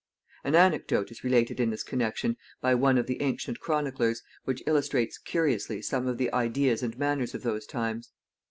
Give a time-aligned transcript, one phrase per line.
[0.43, 5.19] An anecdote is related in this connection by one of the ancient chroniclers, which illustrates
[5.19, 8.09] curiously some of the ideas and manners of those times.